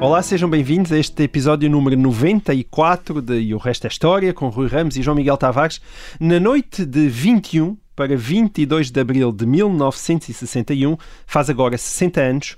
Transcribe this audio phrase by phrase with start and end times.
[0.00, 4.48] Olá, sejam bem-vindos a este episódio número 94 de E o Resto é História, com
[4.48, 5.78] Rui Ramos e João Miguel Tavares.
[6.18, 12.56] Na noite de 21 para 22 de abril de 1961, faz agora 60 anos,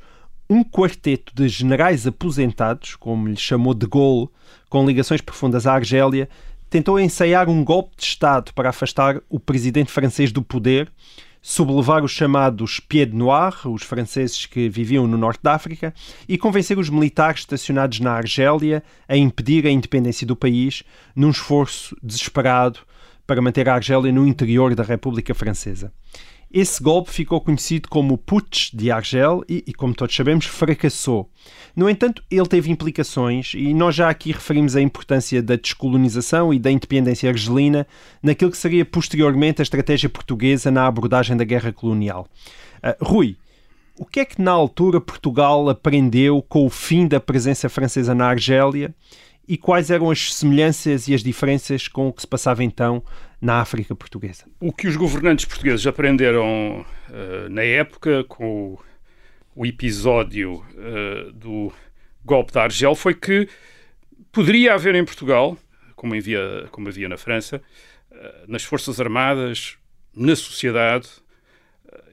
[0.48, 4.28] um quarteto de generais aposentados, como lhe chamou de Gaulle,
[4.70, 6.28] com ligações profundas à Argélia,
[6.70, 10.88] tentou ensaiar um golpe de Estado para afastar o presidente francês do poder,
[11.42, 15.92] sublevar os chamados Pied Noir, os franceses que viviam no norte da África,
[16.28, 20.84] e convencer os militares estacionados na Argélia a impedir a independência do país
[21.16, 22.78] num esforço desesperado
[23.26, 25.92] para manter a Argélia no interior da República Francesa.
[26.52, 31.30] Esse golpe ficou conhecido como Putsch de Argel e, e, como todos sabemos, fracassou.
[31.74, 36.58] No entanto, ele teve implicações e nós já aqui referimos a importância da descolonização e
[36.58, 37.86] da independência argelina
[38.22, 42.28] naquilo que seria posteriormente a estratégia portuguesa na abordagem da guerra colonial.
[42.84, 43.36] Uh, Rui,
[43.98, 48.26] o que é que na altura Portugal aprendeu com o fim da presença francesa na
[48.26, 48.94] Argélia
[49.48, 53.02] e quais eram as semelhanças e as diferenças com o que se passava então
[53.42, 54.44] na África portuguesa?
[54.60, 58.80] O que os governantes portugueses aprenderam uh, na época com o,
[59.56, 61.72] o episódio uh, do
[62.24, 63.48] golpe da Argel foi que
[64.30, 65.58] poderia haver em Portugal,
[65.96, 67.60] como havia, como havia na França,
[68.12, 69.76] uh, nas Forças Armadas,
[70.14, 71.08] na sociedade,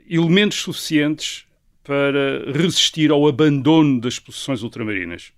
[0.09, 1.45] elementos suficientes
[1.83, 5.31] para resistir ao abandono das posições ultramarinas.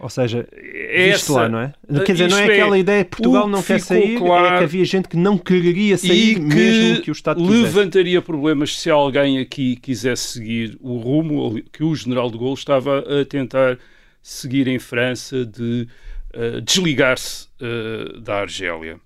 [0.00, 1.72] Ou seja, Essa, lá, não é?
[2.06, 4.64] Quer dizer, não é aquela é, ideia de Portugal não quer sair, claro, é que
[4.64, 7.62] havia gente que não quereria sair que mesmo que o Estado quisesse.
[7.62, 13.00] levantaria problemas se alguém aqui quisesse seguir o rumo que o general de Gaulle estava
[13.00, 13.76] a tentar
[14.22, 15.88] seguir em França de
[16.34, 19.00] uh, desligar-se uh, da Argélia.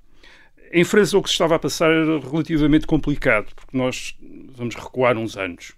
[0.70, 4.14] Em França o que se estava a passar era relativamente complicado, porque nós
[4.54, 5.72] vamos recuar uns anos.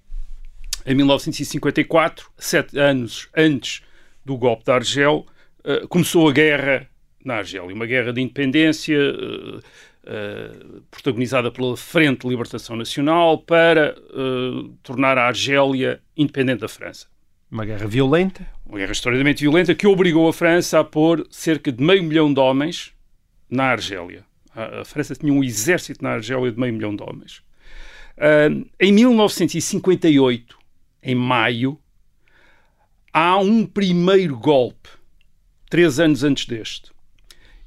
[0.85, 3.81] Em 1954, sete anos antes
[4.25, 5.27] do golpe da Argel,
[5.65, 6.89] uh, começou a guerra
[7.25, 13.95] na Argélia, uma guerra de independência uh, uh, protagonizada pela Frente de Libertação Nacional para
[14.83, 17.07] tornar a Argélia independente da França.
[17.51, 18.47] Uma guerra violenta?
[18.67, 22.41] Uma guerra extraordinariamente violenta que obrigou a França a pôr cerca de meio milhão de
[22.41, 22.93] homens
[23.49, 24.25] na Argélia.
[24.55, 27.43] A, a França tinha um exército na Argélia de meio milhão de homens.
[28.81, 30.59] em 1958,
[31.03, 31.79] em maio,
[33.17, 34.89] há um primeiro golpe,
[35.71, 36.91] três anos antes deste.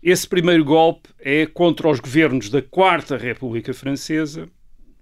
[0.03, 4.49] Esse primeiro golpe é contra os governos da Quarta República Francesa,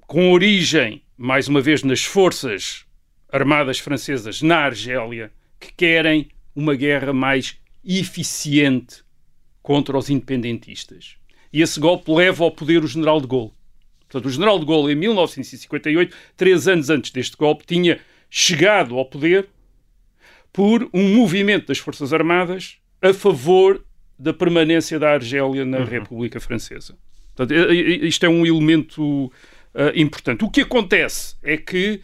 [0.01, 2.85] com origem, mais uma vez, nas forças
[3.27, 9.03] armadas francesas na Argélia, que querem uma guerra mais eficiente
[9.63, 11.15] contra os independentistas.
[11.51, 13.51] E esse golpe leva ao poder o general de Gaulle.
[14.01, 19.05] Portanto, o general de Gaulle, em 1958, três anos antes deste golpe, tinha chegado ao
[19.05, 19.49] poder
[20.55, 23.83] por um movimento das Forças Armadas a favor
[24.17, 25.83] da permanência da Argélia na uhum.
[25.83, 26.97] República Francesa.
[27.35, 29.31] Portanto, isto é um elemento uh,
[29.93, 30.45] importante.
[30.45, 31.99] O que acontece é que,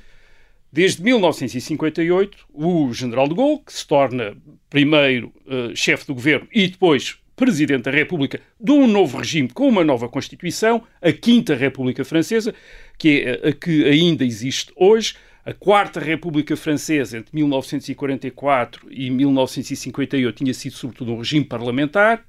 [0.69, 4.35] desde 1958, o general de Gaulle, que se torna
[4.69, 9.69] primeiro uh, chefe do governo e depois presidente da República de um novo regime com
[9.69, 12.53] uma nova Constituição, a Quinta República Francesa,
[12.97, 15.15] que é a que ainda existe hoje,
[15.45, 22.25] a Quarta República Francesa, entre 1944 e 1958, tinha sido sobretudo um regime parlamentar.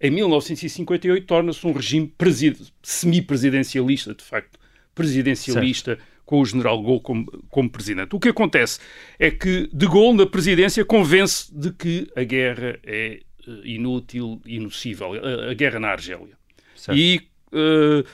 [0.00, 2.12] Em 1958 torna-se um regime
[2.82, 4.58] semi-presidencialista, de facto,
[4.94, 6.04] presidencialista, certo.
[6.24, 8.14] com o general Gaulle como, como presidente.
[8.14, 8.78] O que acontece
[9.18, 13.20] é que de Gaulle, na presidência, convence de que a guerra é
[13.64, 16.36] inútil, inocível, a, a guerra na Argélia.
[16.76, 16.96] Certo.
[16.96, 17.20] E
[17.52, 18.04] uh,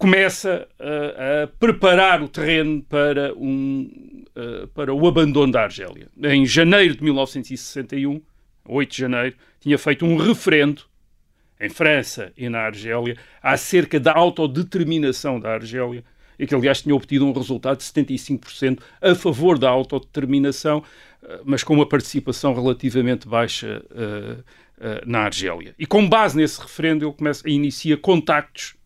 [0.00, 6.08] começa a, a, preparar o terreno para, um, uh, para o abandono da Argélia.
[6.24, 8.22] Em janeiro de 1961,
[8.66, 10.84] 8 de janeiro, tinha feito um referendo
[11.60, 16.02] em França e na Argélia acerca da autodeterminação da Argélia
[16.38, 20.82] e que, aliás, tinha obtido um resultado de 75% a favor da autodeterminação,
[21.44, 25.74] mas com uma participação relativamente baixa uh, uh, na Argélia.
[25.78, 28.79] E com base nesse referendo, ele começa, inicia contactos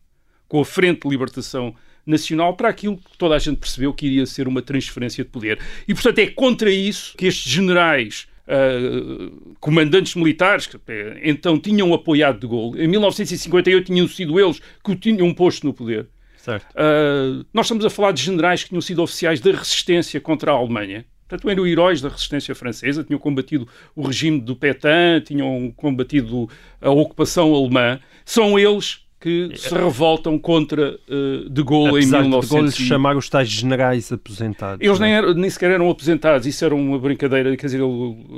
[0.49, 1.75] com a Frente de Libertação
[2.06, 5.58] Nacional para aquilo que toda a gente percebeu que iria ser uma transferência de poder.
[5.88, 11.93] E, portanto, é contra isso que estes generais uh, comandantes militares que eh, então tinham
[11.94, 12.82] apoiado de Gaulle.
[12.82, 16.08] Em 1958 tinham sido eles que o tinham posto no poder.
[16.49, 20.55] Uh, nós estamos a falar de generais que tinham sido oficiais da resistência contra a
[20.55, 21.06] Alemanha.
[21.26, 26.50] Portanto, eram heróis da resistência francesa, tinham combatido o regime do Pétain, tinham combatido
[26.82, 27.99] a ocupação alemã.
[28.26, 32.75] São eles que se revoltam contra uh, de Gaulle Apesar em 1900.
[32.75, 34.87] De Gaulle chamar os tais generais aposentados.
[34.87, 35.17] Eles nem, é?
[35.17, 37.81] eram, nem sequer eram aposentados, isso era uma brincadeira, quer dizer,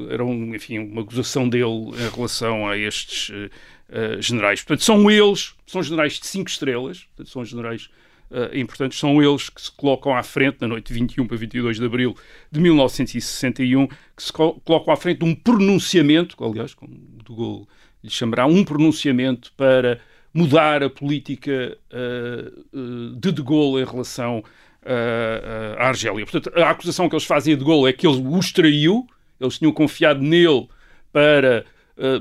[0.08, 4.62] era um, enfim, uma gozação dele em relação a estes uh, uh, generais.
[4.62, 7.90] Portanto, são eles, são generais de cinco estrelas, portanto, são generais
[8.30, 11.78] uh, importantes, são eles que se colocam à frente, na noite de 21 para 22
[11.78, 12.14] de abril
[12.48, 17.66] de 1961, que se colocam à frente de um pronunciamento, aliás, como de Gaulle
[18.04, 20.00] lhe chamará, um pronunciamento para
[20.32, 26.26] mudar a política uh, uh, de De Gaulle em relação uh, à Argélia.
[26.26, 29.06] Portanto, a acusação que eles fazem a De Gaulle é que ele os traiu,
[29.40, 30.69] eles tinham confiado nele
[31.12, 31.64] para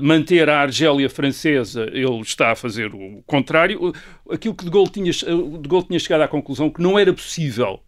[0.00, 3.92] manter a Argélia francesa, ele está a fazer o contrário.
[4.30, 7.80] Aquilo que De Gaulle tinha, de Gaulle tinha chegado à conclusão que não era possível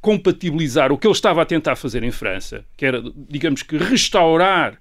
[0.00, 4.80] compatibilizar o que ele estava a tentar fazer em França, que era, digamos que, restaurar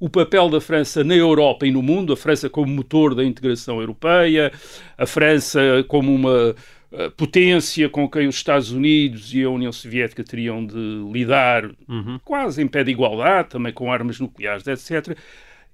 [0.00, 3.80] o papel da França na Europa e no mundo, a França como motor da integração
[3.80, 4.50] europeia,
[4.96, 6.56] a França como uma
[6.90, 12.18] uh, potência com quem os Estados Unidos e a União Soviética teriam de lidar uhum.
[12.24, 15.14] quase em pé de igualdade, também com armas nucleares, etc.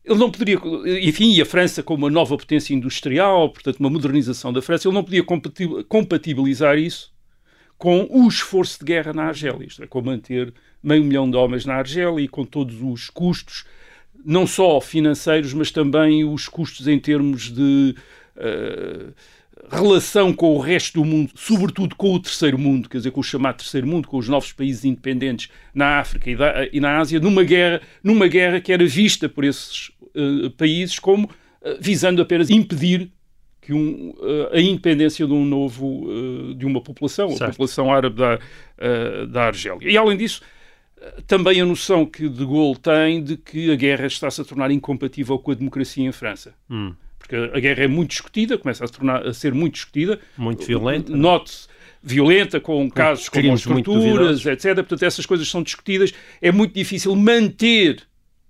[0.05, 0.59] Ele não poderia,
[1.01, 4.95] enfim, e a França como uma nova potência industrial, portanto, uma modernização da França, ele
[4.95, 5.25] não podia
[5.89, 7.15] compatibilizar isso
[7.79, 10.53] com o esforço de guerra na Argélia, isto é, com manter
[10.83, 13.65] meio milhão de homens na Argélia e com todos os custos
[14.27, 17.95] não só financeiros, mas também os custos em termos de
[18.37, 19.13] uh,
[19.71, 23.25] relação com o resto do mundo, sobretudo com o terceiro mundo, quer dizer, com o
[23.25, 27.21] chamado terceiro mundo, com os novos países independentes na África e, da, e na Ásia,
[27.21, 32.51] numa guerra, numa guerra que era vista por esses uh, países como uh, visando apenas
[32.51, 33.09] impedir
[33.61, 34.15] que um,
[34.53, 36.07] a independência de um novo
[36.57, 37.43] de uma população, certo.
[37.43, 38.39] a população árabe da,
[39.29, 39.91] da Argélia.
[39.91, 40.41] E além disso,
[41.27, 45.39] também a noção que De Gaulle tem de que a guerra está-se a tornar incompatível
[45.39, 46.55] com a democracia em França.
[46.71, 46.95] Hum.
[47.19, 50.21] Porque a guerra é muito discutida, começa a, tornar, a ser muito discutida.
[50.37, 51.13] Muito violenta.
[51.13, 51.17] É?
[51.17, 51.69] Note-se
[52.03, 54.77] violenta, com, com casos como as torturas, etc.
[54.77, 56.15] Portanto, essas coisas são discutidas.
[56.41, 58.03] É muito difícil manter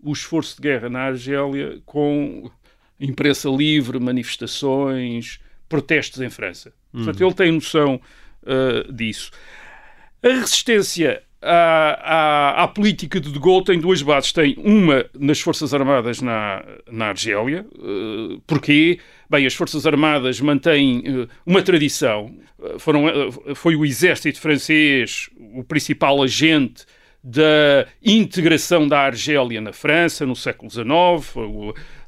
[0.02, 2.50] o esforço de guerra na Argélia com
[3.00, 6.72] imprensa livre, manifestações, protestos em França.
[6.92, 7.26] Portanto, hum.
[7.26, 8.00] ele tem noção
[8.42, 9.30] uh, disso.
[10.22, 14.32] A resistência à, à, à, política de De Gaulle tem duas bases.
[14.32, 17.66] Tem uma nas Forças Armadas na, na Argélia.
[17.74, 18.98] Uh, porquê?
[19.28, 22.34] Bem, as Forças Armadas mantêm uh, uma tradição.
[22.58, 23.04] Uh, foram,
[23.54, 26.84] foi o exército francês o principal agente
[27.22, 30.86] da integração da Argélia na França no século XIX,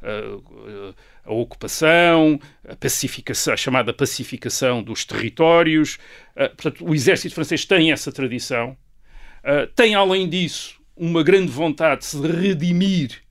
[0.00, 5.98] a, a ocupação, a pacificação, a chamada pacificação dos territórios.
[6.36, 8.76] portanto, o exército francês tem essa tradição
[9.48, 13.22] ah, tem, além disso, uma grande vontade de se redimir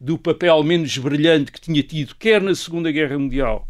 [0.00, 3.66] do papel menos brilhante que tinha tido, quer na Segunda Guerra Mundial,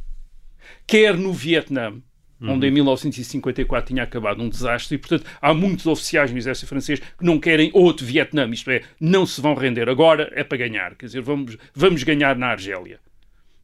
[0.87, 1.93] quer no Vietnã,
[2.39, 2.51] uhum.
[2.51, 7.01] onde em 1954 tinha acabado um desastre, e, portanto, há muitos oficiais no exército francês
[7.01, 9.89] que não querem outro Vietnã, isto é, não se vão render.
[9.89, 13.01] Agora é para ganhar, quer dizer, vamos, vamos ganhar na Argélia.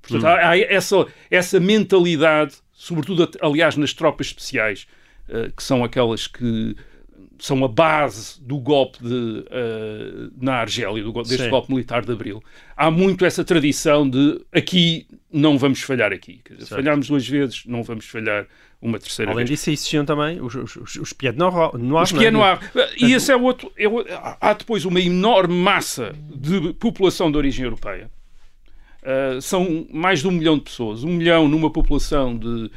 [0.00, 0.30] Portanto, uhum.
[0.30, 4.86] há, há, essa, essa mentalidade, sobretudo, aliás, nas tropas especiais,
[5.28, 6.74] uh, que são aquelas que
[7.40, 11.50] são a base do golpe de, uh, na Argélia, do, deste Sim.
[11.50, 12.42] golpe militar de Abril.
[12.76, 16.40] Há muito essa tradição de aqui não vamos falhar aqui.
[16.50, 18.46] Dizer, falhámos duas vezes, não vamos falhar
[18.82, 19.58] uma terceira Além vez.
[19.60, 22.02] disso, existiam também os, os, os Pied Noir.
[22.02, 22.58] Os Pied Noir.
[22.96, 23.84] E esse é outro, é.
[24.40, 28.10] Há depois uma enorme massa de população de origem europeia.
[29.02, 31.04] Uh, são mais de um milhão de pessoas.
[31.04, 32.70] Um milhão numa população de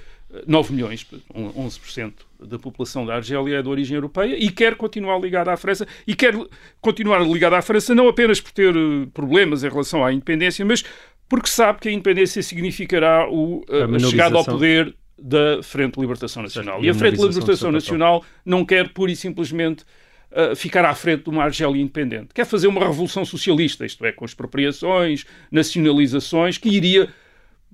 [0.47, 5.51] 9 milhões, 11% da população da Argélia é de origem europeia e quer continuar ligada
[5.51, 6.33] à França e quer
[6.81, 10.83] continuar ligada à França não apenas por ter eh, problemas em relação à independência, mas
[11.29, 15.95] porque sabe que a independência significará o, eh, a, a chegada ao poder da Frente
[15.95, 16.75] de Libertação Nacional.
[16.75, 16.85] Certo.
[16.85, 19.83] E a Frente de Libertação Nacional não quer pura e simplesmente
[20.31, 22.33] uh, ficar à frente de uma Argélia independente.
[22.33, 27.07] Quer fazer uma revolução socialista, isto é, com expropriações, nacionalizações, que iria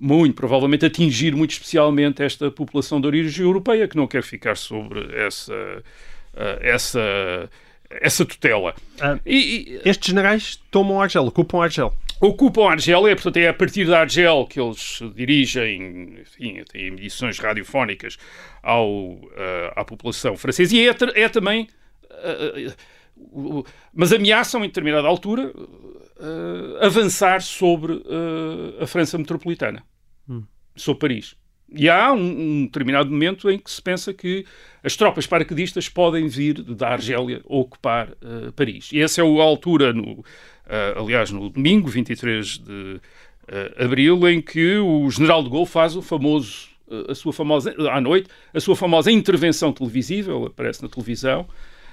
[0.00, 5.14] muito provavelmente atingir muito especialmente esta população de origem europeia que não quer ficar sobre
[5.14, 7.50] essa, uh, essa,
[7.90, 8.74] essa tutela.
[8.98, 11.94] Ah, e, estes generais tomam Argel, ocupam Argel.
[12.18, 17.38] Ocupam Argel, é, portanto, é a partir da Argel que eles dirigem, enfim, têm emissões
[17.38, 18.16] radiofónicas
[18.62, 19.30] ao, uh,
[19.76, 21.68] à população francesa e é, é também.
[22.10, 22.74] Uh,
[23.92, 25.52] mas ameaçam em determinada altura
[26.20, 29.82] uh, avançar sobre uh, a França metropolitana,
[30.74, 31.36] Sobre Paris.
[31.72, 34.44] E há um, um, determinado momento em que se pensa que
[34.82, 38.90] as tropas paraquedistas podem vir da Argélia ocupar uh, Paris.
[38.92, 40.24] E essa é a altura, no,
[40.96, 43.00] aliás, no domingo, 23 de
[43.78, 46.68] abril, em que o general de Gaulle faz o famoso,
[47.08, 51.46] a sua famosa, à noite, a sua famosa intervenção televisiva, ele aparece na televisão,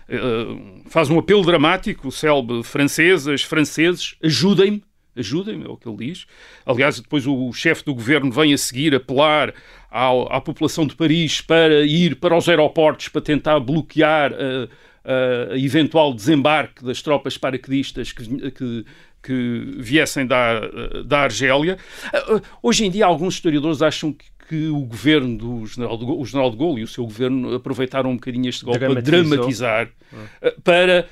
[0.09, 4.81] Uh, faz um apelo dramático, célebre, francesas, franceses, ajudem-me,
[5.17, 6.25] ajudem-me, é o que ele diz.
[6.65, 9.53] Aliás, depois o, chefe do governo vem a seguir apelar
[9.89, 15.55] ao, à população de Paris para ir para os aeroportos para tentar bloquear uh, uh,
[15.55, 18.85] eventual desembarque das tropas paraquedistas que, que,
[19.23, 20.61] que viessem da,
[21.05, 21.77] da Argélia.
[22.61, 26.25] hoje em dia, alguns historiadores acham que que o governo do general de, Gaulle, o
[26.25, 30.53] general de Gaulle e o seu governo aproveitaram um bocadinho este golpe para dramatizar, ah.
[30.63, 31.07] para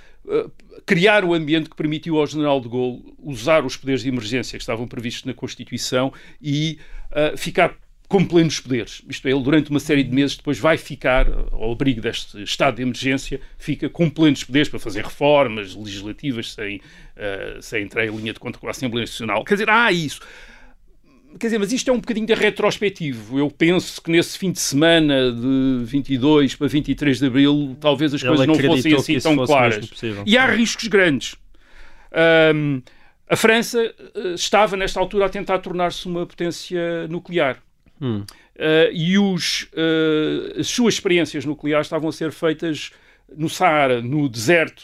[0.85, 4.63] criar o ambiente que permitiu ao general de Gaulle usar os poderes de emergência que
[4.63, 6.79] estavam previstos na Constituição e
[7.11, 7.75] uh, ficar
[8.07, 9.01] com plenos poderes.
[9.09, 12.75] Isto é, ele durante uma série de meses depois vai ficar, ao abrigo deste estado
[12.75, 18.15] de emergência, fica com plenos poderes para fazer reformas legislativas sem, uh, sem entrar em
[18.15, 19.43] linha de conta com a Assembleia Nacional.
[19.43, 20.21] Quer dizer, há isso.
[21.37, 23.37] Quer dizer, mas isto é um bocadinho de retrospectivo.
[23.37, 28.21] Eu penso que nesse fim de semana de 22 para 23 de abril, talvez as
[28.21, 29.89] Ele coisas não fossem assim tão claras.
[30.25, 31.35] E há riscos grandes.
[32.53, 32.81] Um,
[33.27, 37.61] a França uh, estava, nesta altura, a tentar tornar-se uma potência nuclear.
[37.99, 38.23] Hum.
[38.55, 42.91] Uh, e os, uh, as suas experiências nucleares estavam a ser feitas
[43.35, 44.83] no Saara, no deserto,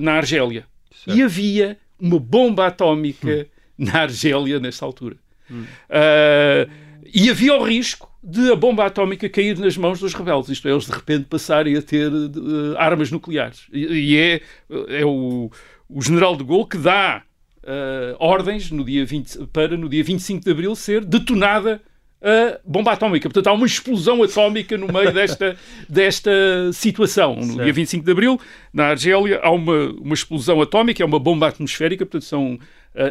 [0.00, 0.64] na Argélia.
[1.04, 1.18] Certo.
[1.18, 3.84] E havia uma bomba atómica hum.
[3.84, 5.16] na Argélia nesta altura.
[5.50, 6.70] Uh,
[7.14, 10.72] e havia o risco de a bomba atómica cair nas mãos dos rebeldes, isto é,
[10.72, 13.66] eles de repente passarem a ter uh, armas nucleares.
[13.72, 14.40] E, e é,
[14.88, 15.50] é o,
[15.88, 17.22] o, general de Gaulle que dá
[17.62, 21.80] uh, ordens no dia 20, para no dia 25 de abril ser detonada
[22.20, 23.28] a bomba atómica.
[23.28, 25.56] Portanto, há uma explosão atómica no meio desta,
[25.88, 26.30] desta
[26.72, 27.36] situação.
[27.36, 27.62] No certo.
[27.62, 28.40] dia 25 de abril,
[28.72, 32.58] na Argélia, há uma, uma explosão atómica, é uma bomba atmosférica, portanto, são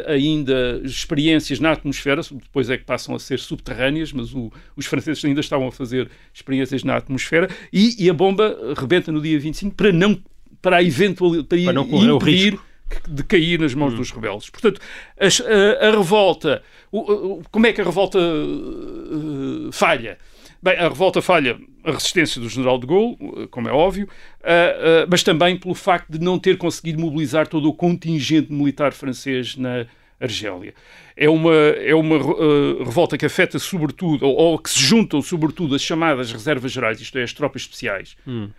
[0.06, 5.24] ainda experiências na atmosfera, depois é que passam a ser subterrâneas, mas o, os franceses
[5.24, 9.74] ainda estavam a fazer experiências na atmosfera, e, e a bomba rebenta no dia 25
[9.74, 10.20] para não
[10.60, 12.64] para, eventual, para, para não correr o risco
[13.08, 13.96] de cair nas mãos hum.
[13.96, 14.50] dos rebeldes.
[14.50, 14.80] Portanto,
[15.18, 20.18] a, a, a revolta, o, como é que a revolta uh, falha?
[20.62, 23.16] Bem, a revolta falha a resistência do general de Gaulle,
[23.50, 24.06] como é óbvio,
[24.40, 28.92] uh, uh, mas também pelo facto de não ter conseguido mobilizar todo o contingente militar
[28.92, 29.86] francês na
[30.20, 30.74] Argélia.
[31.16, 35.74] É uma, é uma uh, revolta que afeta sobretudo, ou, ou, que se juntam sobretudo
[35.74, 38.50] as chamadas reservas gerais, isto é, as tropas especiais, hum.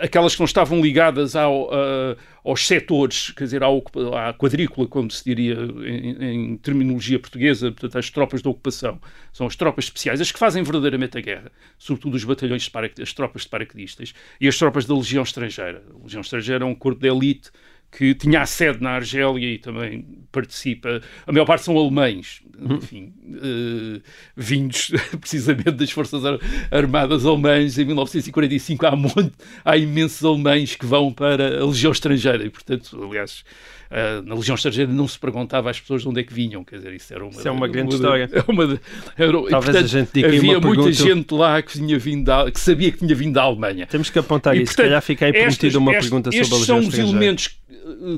[0.00, 3.78] aquelas que não estavam ligadas ao, uh, aos setores, quer dizer, ao,
[4.16, 9.00] à quadrícula, como se diria em, em, terminologia portuguesa, portanto, as tropas da ocupação.
[9.32, 13.12] São as tropas especiais, as que fazem verdadeiramente a guerra, sobretudo os batalhões, de as
[13.12, 15.82] tropas de paraquedistas e as tropas da Legião Estrangeira.
[15.94, 17.50] A Legião Estrangeira é um corpo de elite
[17.90, 21.00] que tinha a sede na Argélia e também participa.
[21.26, 22.76] A maior parte são alemães, uhum.
[22.76, 24.00] enfim, uh,
[24.36, 26.22] vindos precisamente das Forças
[26.70, 27.78] Armadas Alemãs.
[27.78, 29.32] Em 1945 há, monte,
[29.64, 33.44] há imensos alemães que vão para a Legião Estrangeira e, portanto, aliás.
[33.90, 36.76] Uh, na Legião Estrangeira não se perguntava às pessoas de onde é que vinham, quer
[36.76, 38.30] dizer, isso era uma, isso é uma grande uma, história.
[38.46, 38.80] Uma,
[39.18, 40.92] era, Talvez e, portanto, a gente diga havia muita pergunta...
[40.92, 43.88] gente lá que, vinha vindo da, que sabia que tinha vindo da Alemanha.
[43.88, 46.58] Temos que apontar e, isso, portanto, se calhar fica aí prometido uma pergunta sobre a
[46.58, 47.59] Legião Estes são os elementos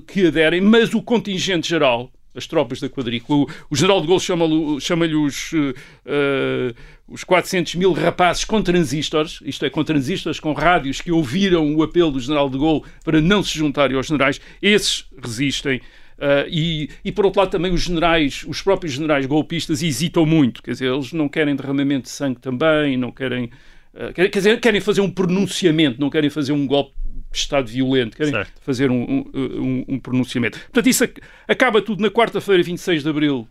[0.07, 4.21] que aderem, mas o contingente geral, as tropas da quadrícula, o, o general de Gaulle
[4.21, 6.75] chama-lhe chama os, uh,
[7.07, 11.83] os 400 mil rapazes com transistores, isto é, com transistores, com rádios que ouviram o
[11.83, 15.81] apelo do general de Gaulle para não se juntarem aos generais, esses resistem.
[16.19, 20.63] Uh, e, e, por outro lado, também os generais, os próprios generais golpistas hesitam muito,
[20.63, 23.47] quer dizer, eles não querem derramamento de sangue também, não querem.
[23.93, 26.95] Uh, quer, quer dizer, querem fazer um pronunciamento, não querem fazer um golpe
[27.39, 28.53] Estado violento, querem certo.
[28.61, 30.59] fazer um, um, um, pronunciamento.
[30.59, 31.05] Portanto, isso
[31.49, 33.49] acaba tudo na quarta-feira, 26 de abril.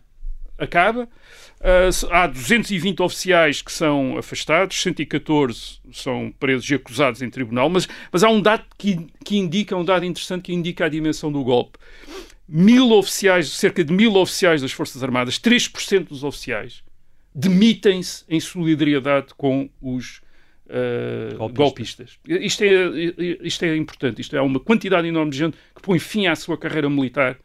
[0.58, 1.08] Acaba.
[1.60, 7.88] Uh, há 220 oficiais que são afastados, 114 são presos e acusados em tribunal, mas,
[8.10, 11.42] mas há um dado que, que indica, um dado interessante que indica a dimensão do
[11.44, 11.78] golpe.
[12.48, 16.82] Mil oficiais, cerca de mil oficiais das Forças Armadas, 3% dos oficiais,
[17.34, 20.20] demitem-se em solidariedade com os
[20.72, 22.18] uh, golpistas.
[22.26, 22.44] golpistas.
[22.44, 24.20] Isto, é, isto é importante.
[24.20, 27.38] Isto é uma quantidade enorme de gente que põe fim à sua carreira militar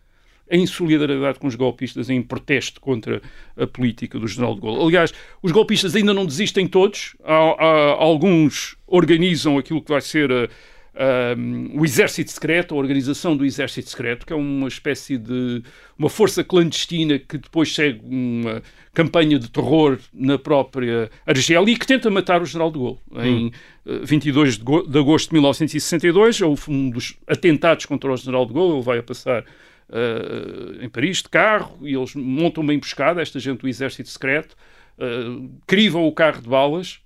[0.50, 3.22] em solidariedade com os golpistas, em protesto contra
[3.57, 4.81] a política do general de Gaulle.
[4.81, 7.15] Aliás, os golpistas ainda não desistem todos.
[7.24, 10.50] Há, há, alguns organizam aquilo que vai ser a,
[10.98, 15.62] um, o Exército Secreto, a organização do Exército Secreto, que é uma espécie de
[15.98, 18.62] uma força clandestina que depois segue uma
[18.94, 23.00] campanha de terror na própria Argélia e que tenta matar o general de Gaulle.
[23.12, 23.24] Hum.
[23.24, 23.48] Em
[23.86, 28.54] uh, 22 de, de, agosto de 1962, houve um dos atentados contra o general de
[28.54, 33.22] Gaulle, ele vai a passar uh, em Paris de carro e eles montam uma emboscada,
[33.22, 34.56] esta gente do Exército Secreto,
[34.98, 37.00] uh, crivam o carro de balas,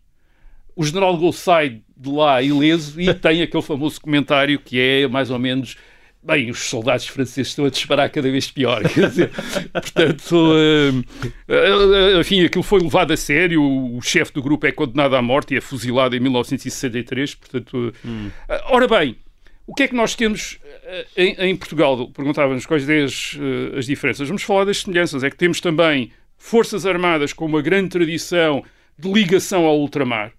[0.75, 5.29] o general Gaulle sai de lá ileso e tem aquele famoso comentário que é mais
[5.29, 5.77] ou menos
[6.23, 8.83] Bem, os soldados franceses estão a disparar cada vez pior.
[8.93, 9.31] Quer dizer,
[9.73, 13.59] portanto, uh, enfim, aquilo foi levado a sério.
[13.59, 17.33] O, o chefe do grupo é condenado à morte e é fuzilado em 1963.
[17.33, 18.29] Portanto, hum.
[18.47, 19.17] uh, ora bem,
[19.65, 20.59] o que é que nós temos
[21.17, 22.07] em, em Portugal?
[22.09, 23.39] Perguntávamos quais são as,
[23.79, 24.27] as diferenças.
[24.27, 25.23] Vamos falar das semelhanças.
[25.23, 28.63] É que temos também forças armadas com uma grande tradição
[28.95, 30.31] de ligação ao ultramar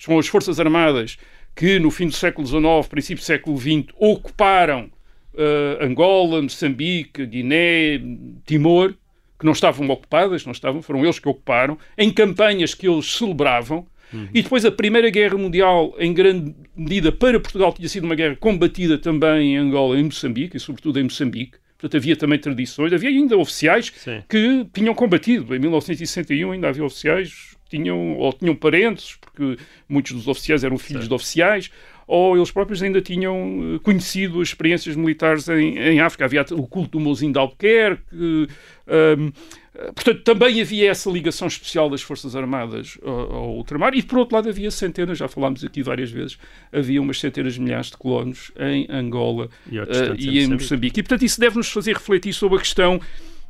[0.00, 1.18] são as Forças Armadas
[1.54, 4.90] que no fim do século XIX, princípio do século XX, ocuparam
[5.34, 8.00] uh, Angola, Moçambique, Guiné,
[8.46, 8.94] Timor,
[9.38, 13.86] que não estavam ocupadas, não estavam, foram eles que ocuparam, em campanhas que eles celebravam.
[14.12, 14.28] Uhum.
[14.34, 18.36] E depois a Primeira Guerra Mundial, em grande medida, para Portugal, tinha sido uma guerra
[18.36, 21.58] combatida também em Angola e em Moçambique, e sobretudo em Moçambique.
[21.78, 24.22] Portanto, havia também tradições, havia ainda oficiais Sim.
[24.28, 25.54] que tinham combatido.
[25.54, 29.56] Em 1961 ainda havia oficiais tinham ou tinham parentes, porque
[29.88, 31.70] muitos dos oficiais eram filhos de oficiais,
[32.06, 36.24] ou eles próprios ainda tinham eh, conhecido as experiências militares em, em África.
[36.24, 38.02] Havia o culto do Mozinho de Albuquerque.
[38.12, 38.46] Um,
[38.88, 44.18] eh, portanto, também havia essa ligação especial das Forças Armadas ao, ao ultramar e, por
[44.18, 46.36] outro lado, havia centenas, já falámos aqui várias vezes,
[46.72, 49.84] havia umas centenas de milhares de colonos em Angola e, uh,
[50.18, 50.98] e em Moçambique.
[50.98, 53.00] E, portanto, isso deve-nos fazer refletir sobre a questão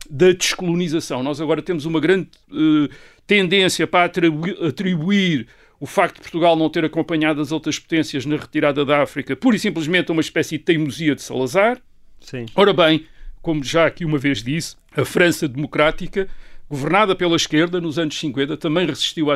[0.09, 1.23] da descolonização.
[1.23, 2.89] Nós agora temos uma grande uh,
[3.31, 5.47] tendência para atribuir, atribuir
[5.79, 9.55] o facto de Portugal não ter acompanhado as outras potências na retirada da África pura
[9.55, 11.81] e simplesmente a uma espécie de teimosia de Salazar.
[12.21, 12.47] Sim.
[12.57, 13.07] Ora bem,
[13.41, 16.29] como já aqui uma vez disse, a França democrática
[16.71, 19.35] governada pela esquerda nos anos 50, também resistiu à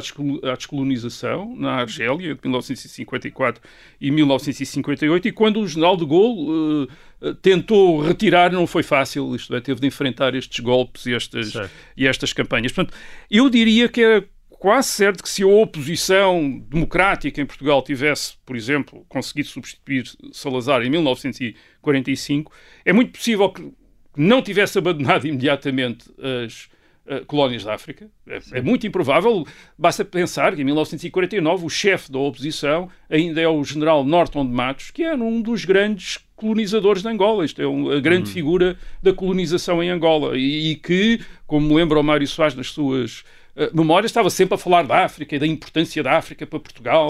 [0.55, 3.61] descolonização na Argélia, de 1954
[4.01, 6.87] e 1958, e quando o general de Gaulle
[7.21, 11.55] uh, tentou retirar, não foi fácil, isto é, teve de enfrentar estes golpes e estas,
[11.97, 12.71] e estas campanhas.
[12.71, 12.97] Portanto,
[13.29, 18.55] eu diria que era quase certo que se a oposição democrática em Portugal tivesse, por
[18.55, 22.53] exemplo, conseguido substituir Salazar em 1945,
[22.85, 23.73] é muito possível que
[24.17, 26.09] não tivesse abandonado imediatamente
[26.47, 26.73] as
[27.07, 28.09] uh, colónias da África.
[28.27, 29.47] É, é, muito improvável.
[29.79, 34.53] Basta pensar que em 1949 o chefe da oposição ainda é o general Norton de
[34.53, 37.45] Matos, que era um dos grandes colonizadores de Angola.
[37.45, 38.35] Isto é uma grande uhum.
[38.35, 43.25] figura da colonização em Angola e, e que, como lembra o Mário Soares nas suas
[43.57, 47.09] uh, memórias, estava sempre a falar da África e da importância da África para Portugal.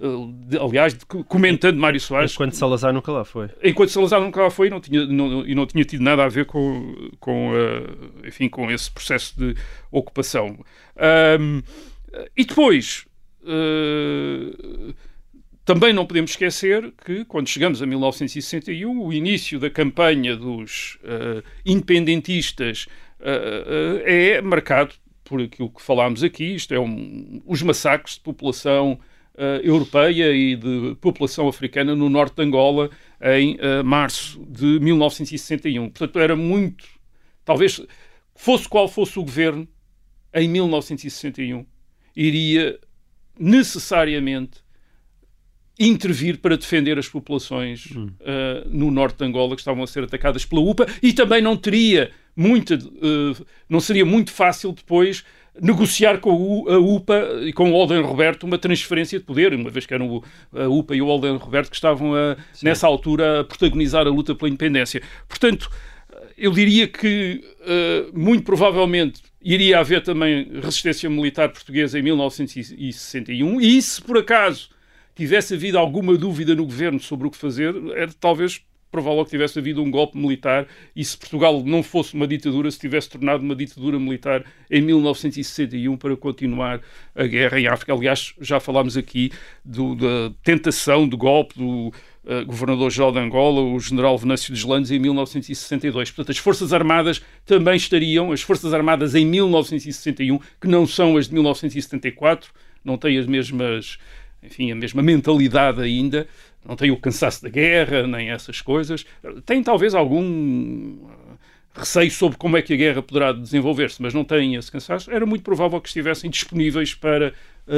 [0.00, 2.32] Uh, de, aliás, de, comentando Mário Soares.
[2.32, 3.48] Enquanto Salazar nunca lá foi.
[3.62, 6.28] Enquanto Salazar nunca lá foi e não tinha, não, e não tinha tido nada a
[6.28, 9.54] ver com, com, uh, enfim, com esse processo de
[9.90, 10.58] ocupação.
[11.40, 11.62] Um,
[12.36, 13.06] e depois.
[15.66, 21.42] Também não podemos esquecer que, quando chegamos a 1961, o início da campanha dos uh,
[21.66, 22.86] independentistas
[23.18, 24.94] uh, uh, é marcado
[25.28, 28.98] por aquilo que falámos aqui, isto é um, os massacres de população
[29.34, 35.90] uh, europeia e de população africana no norte de Angola em uh, março de 1961.
[35.90, 36.86] Portanto, era muito,
[37.44, 37.80] talvez
[38.34, 39.66] fosse qual fosse o governo,
[40.34, 41.64] em 1961,
[42.14, 42.78] iria
[43.38, 44.64] necessariamente
[45.78, 48.06] intervir para defender as populações hum.
[48.20, 51.56] uh, no norte de Angola que estavam a ser atacadas pela UPA e também não
[51.56, 55.24] teria uh, não seria muito fácil depois
[55.60, 59.86] negociar com a UPA e com o Alden Roberto uma transferência de poder, uma vez
[59.86, 60.22] que eram
[60.52, 64.34] a UPA e o Alden Roberto que estavam a, nessa altura a protagonizar a luta
[64.34, 65.02] pela independência.
[65.26, 65.70] Portanto,
[66.36, 73.80] eu diria que uh, muito provavelmente iria haver também resistência militar portuguesa em 1961 e
[73.80, 74.68] se por acaso
[75.14, 79.58] tivesse havido alguma dúvida no governo sobre o que fazer, era talvez provável que tivesse
[79.58, 83.54] havido um golpe militar e se Portugal não fosse uma ditadura, se tivesse tornado uma
[83.54, 86.80] ditadura militar em 1961 para continuar
[87.14, 87.92] a guerra em África.
[87.92, 89.30] Aliás, já falámos aqui
[89.64, 94.90] do, da tentação de golpe do uh, governador-geral de Angola, o general Venâncio de Landes,
[94.90, 96.10] em 1962.
[96.10, 101.28] Portanto, as Forças Armadas também estariam, as Forças Armadas em 1961, que não são as
[101.28, 102.50] de 1974,
[102.84, 103.98] não têm as mesmas
[104.42, 106.26] enfim, a mesma mentalidade ainda,
[106.66, 109.04] não tem o cansaço da guerra, nem essas coisas.
[109.44, 110.96] Tem talvez algum
[111.74, 115.26] receio sobre como é que a guerra poderá desenvolver-se, mas não têm esse cansaço, era
[115.26, 117.34] muito provável que estivessem disponíveis para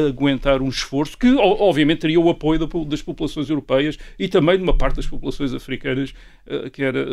[0.08, 4.76] aguentar um esforço que, obviamente, teria o apoio das populações europeias e também de uma
[4.76, 6.14] parte das populações africanas,
[6.46, 7.06] uh, que era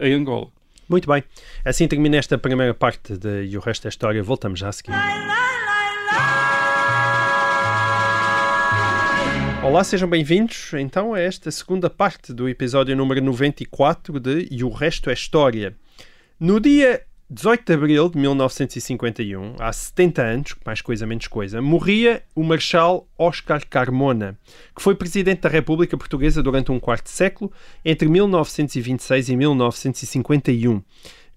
[0.00, 0.48] em Angola.
[0.88, 1.22] Muito bem.
[1.64, 4.22] Assim termina esta primeira parte de E o Resto da História.
[4.22, 4.92] Voltamos já a seguir.
[9.62, 14.68] Olá, sejam bem-vindos então a esta segunda parte do episódio número 94 de E o
[14.68, 15.76] Resto é História.
[16.38, 22.24] No dia 18 de abril de 1951, há 70 anos, mais coisa menos coisa, morria
[22.34, 24.36] o Marshal Oscar Carmona,
[24.74, 27.52] que foi presidente da República Portuguesa durante um quarto século,
[27.84, 30.82] entre 1926 e 1951.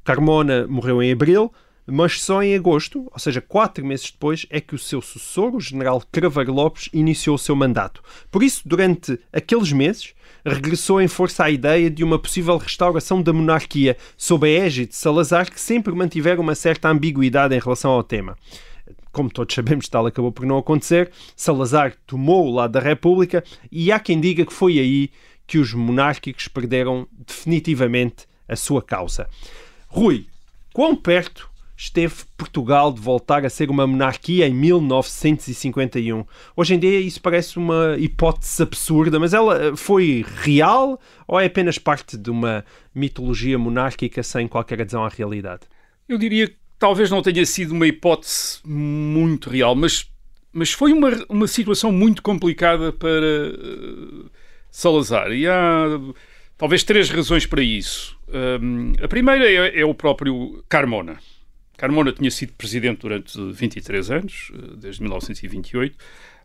[0.03, 1.53] Carmona morreu em abril,
[1.87, 5.59] mas só em agosto, ou seja, quatro meses depois, é que o seu sucessor, o
[5.59, 8.01] general Craveiro Lopes, iniciou o seu mandato.
[8.31, 10.13] Por isso, durante aqueles meses,
[10.45, 14.95] regressou em força à ideia de uma possível restauração da monarquia sob a égide de
[14.95, 18.37] Salazar, que sempre mantiveram uma certa ambiguidade em relação ao tema.
[19.11, 21.11] Como todos sabemos, tal acabou por não acontecer.
[21.35, 25.09] Salazar tomou o lado da República e há quem diga que foi aí
[25.47, 29.27] que os monárquicos perderam definitivamente a sua causa.
[29.87, 30.27] Rui,
[30.73, 36.25] quão perto esteve Portugal de voltar a ser uma monarquia em 1951.
[36.55, 41.77] Hoje em dia isso parece uma hipótese absurda, mas ela foi real ou é apenas
[41.77, 45.63] parte de uma mitologia monárquica sem qualquer adesão à realidade?
[46.07, 50.09] Eu diria que talvez não tenha sido uma hipótese muito real, mas,
[50.53, 54.29] mas foi uma, uma situação muito complicada para uh,
[54.71, 55.31] Salazar.
[55.31, 55.99] E há
[56.57, 58.17] talvez três razões para isso.
[58.29, 61.17] Um, a primeira é, é o próprio Carmona.
[61.77, 65.97] Carmona tinha sido presidente durante 23 anos, eh, desde 1928.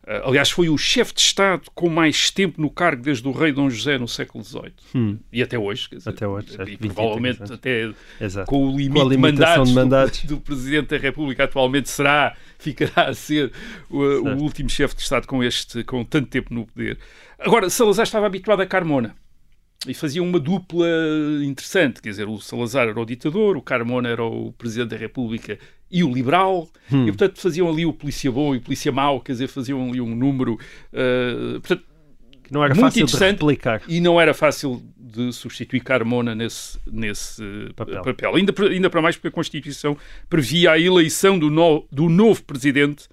[0.07, 3.53] Eh, aliás, foi o chefe de Estado com mais tempo no cargo desde o rei
[3.53, 4.73] Dom José no século XVIII.
[4.95, 5.19] Hum.
[5.33, 5.89] E até hoje.
[5.91, 6.49] Dizer, até hoje.
[6.67, 8.47] E, provavelmente até Exato.
[8.47, 10.25] com o limite com de mandatos, de mandatos.
[10.25, 13.53] Do, do, Presidente da República atualmente será, ficará a ser
[13.91, 16.99] o, o último chefe de Estado com, este, com tanto tempo no poder.
[17.39, 19.15] Agora, Salazar estava habituado a Carmona
[19.87, 20.87] e faziam uma dupla
[21.43, 25.59] interessante, quer dizer, o Salazar era o ditador, o Carmona era o presidente da República
[25.91, 27.05] e o liberal, hum.
[27.05, 30.01] e portanto faziam ali o polícia bom e o polícia mau, quer dizer, faziam ali
[30.01, 31.85] um número, uh, portanto,
[32.51, 33.83] não era muito fácil de interessante replicar.
[33.89, 37.43] e não era fácil de substituir Carmona nesse, nesse
[37.75, 38.03] Papel.
[38.03, 38.37] papel.
[38.37, 39.97] Ainda, ainda para mais porque a Constituição
[40.29, 43.09] previa a eleição do, no, do novo presidente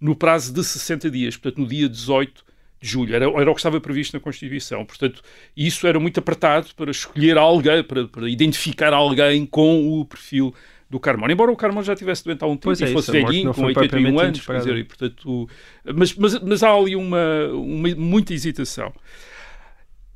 [0.00, 2.45] no prazo de 60 dias, portanto no dia 18 de
[2.88, 3.14] julho.
[3.14, 4.84] Era, era o que estava previsto na Constituição.
[4.84, 5.22] Portanto,
[5.56, 10.54] isso era muito apertado para escolher alguém, para, para identificar alguém com o perfil
[10.88, 11.32] do Carmona.
[11.32, 13.54] Embora o Carmona já tivesse doente há um tempo é e fosse isso, velhinho, com
[13.54, 15.48] foi 81 propriamente anos, quer dizer, e, portanto,
[15.94, 18.92] mas, mas, mas há ali uma, uma muita hesitação.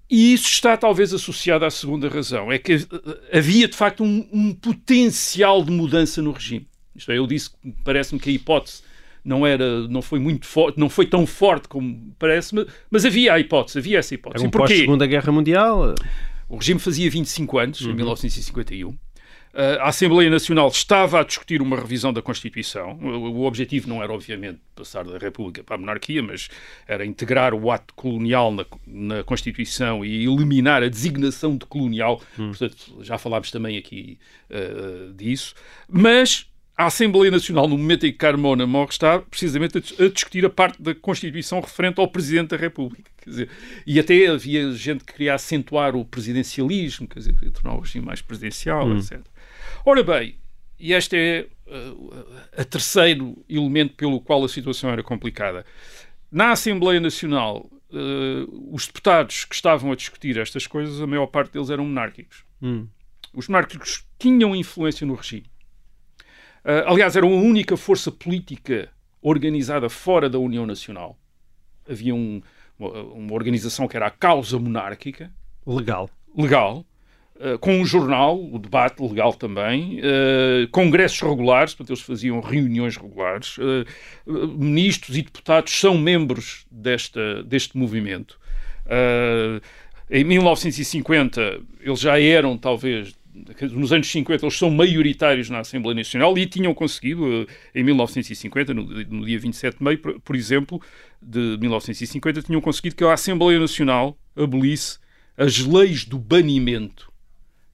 [0.09, 2.87] E isso está talvez associado à segunda razão, é que
[3.33, 6.67] havia de facto um, um potencial de mudança no regime.
[6.95, 7.51] Isto é, eu disse
[7.85, 8.83] parece-me que a hipótese
[9.25, 12.55] não era, não foi muito forte, não foi tão forte como parece,
[12.91, 14.43] mas, havia a hipótese, havia essa hipótese.
[14.43, 14.75] Era um porquê?
[14.75, 15.95] pós-segunda guerra mundial.
[16.49, 17.93] O regime fazia 25 anos, Uhum.
[17.93, 18.89] em 1951.
[19.53, 22.93] Uh, a Assembleia Nacional estava a discutir uma revisão da Constituição.
[23.03, 26.49] O, objetivo não era, obviamente, passar da República para a monarquia, mas
[26.87, 32.23] era integrar o ato colonial na, na Constituição e eliminar a designação de colonial.
[32.37, 34.19] Portanto, já falámos também aqui
[34.51, 35.53] uh, disso.
[35.89, 36.47] Mas
[36.81, 40.47] a Assembleia Nacional, no momento em que Carmona morre, está precisamente a, dis- a discutir
[40.47, 43.11] a parte da Constituição referente ao Presidente da República.
[43.23, 43.51] Quer dizer,
[43.87, 48.07] e até havia gente que queria acentuar o presidencialismo, quer dizer, queria tornar o regime
[48.07, 49.21] mais presidencial, etc.
[49.85, 50.37] Ora bem,
[50.79, 52.25] e este é uh,
[52.57, 55.67] a terceiro elemento pelo qual a situação era complicada.
[56.33, 61.53] Na Assembleia Nacional, uh, os deputados que estavam a discutir estas coisas, a maior parte
[61.53, 62.43] deles eram monárquicos.
[62.63, 62.89] Hum.
[63.35, 65.45] Os monárquicos tinham influência no regime.
[66.65, 68.89] Uh, aliás, eram a única força política
[69.23, 71.19] organizada fora da União Nacional.
[71.89, 72.41] Havia um-
[72.79, 75.31] uma, organização que era a Causa Monárquica,
[75.67, 76.09] Legal.
[76.37, 76.85] legal,
[77.37, 82.97] uh, com um jornal, o debate legal também, uh, congressos regulares, portanto, eles faziam reuniões
[82.97, 83.59] regulares.
[83.59, 83.85] uh,
[84.57, 88.39] ministros e deputados são membros desta, deste movimento.
[90.11, 93.15] Em 1950, eles já eram, talvez,
[93.73, 98.75] nos anos 50, eles são maioritários na Assembleia Nacional e tinham conseguido, eh, em 1950,
[98.75, 100.81] no, no dia 27 de maio, por, por exemplo,
[101.23, 104.99] de 1950, tinham conseguido que a Assembleia Nacional abolisse
[105.37, 107.11] as leis do banimento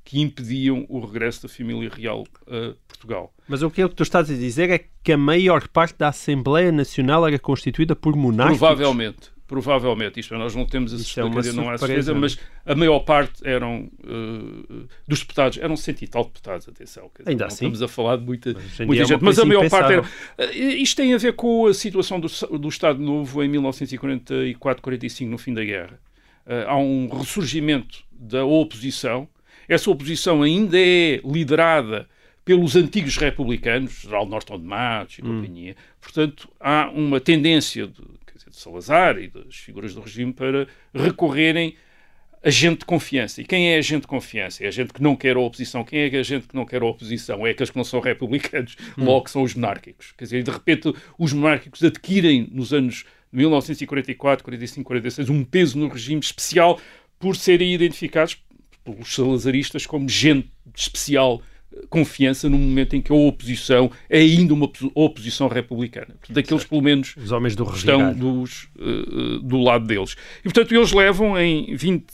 [0.04, 3.34] que impediam o regresso da família real a Portugal.
[3.48, 6.08] Mas o que é que tu estás a dizer é que a maior parte da
[6.08, 8.60] Assembleia Nacional era constituída por monárquicos.
[8.60, 9.35] Provavelmente.
[9.46, 12.14] Provavelmente, isto é, nós não temos a é certeza, quer dizer, não há surpresa, certeza,
[12.14, 17.30] mas a maior parte eram uh, dos deputados, eram cento e tal deputados, atenção, dizer,
[17.30, 17.54] Ainda não assim.
[17.66, 20.02] estamos a falar de muita, Mas muita é gente, mas a maior parte era.
[20.02, 22.28] Uh, Isto tem a ver com a situação do,
[22.58, 26.00] do Estado Novo em 1944-45, no fim da guerra.
[26.46, 29.28] Uh, há um ressurgimento da oposição.
[29.68, 32.08] Essa oposição ainda é liderada
[32.44, 35.76] pelos antigos republicanos, Geral Norton de Matos e companhia.
[36.00, 38.00] Portanto, há uma tendência de,
[38.56, 41.76] de Salazar e das figuras do regime para recorrerem
[42.42, 43.40] a gente de confiança.
[43.40, 44.64] E quem é a gente de confiança?
[44.64, 45.84] É a gente que não quer a oposição.
[45.84, 47.46] Quem é a gente que não quer a oposição?
[47.46, 50.12] É aqueles que não são republicanos, logo são os monárquicos.
[50.16, 55.88] Quer dizer, de repente, os monárquicos adquirem nos anos 1944, 45, 46 um peso no
[55.88, 56.80] regime especial
[57.18, 58.40] por serem identificados
[58.84, 61.42] pelos salazaristas como gente especial
[61.90, 66.14] confiança no momento em que a oposição é ainda uma opo- oposição republicana.
[66.28, 70.16] Daqueles, pelo menos, Os homens do estão dos, eh, do lado deles.
[70.40, 72.04] E, portanto, eles levam em 20,